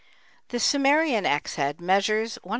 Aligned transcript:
This 0.47 0.63
Sumerian 0.63 1.27
axe 1.27 1.57
head 1.57 1.79
measures 1.79 2.37
134. 2.37 2.49